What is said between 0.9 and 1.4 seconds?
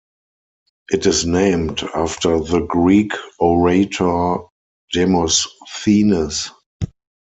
is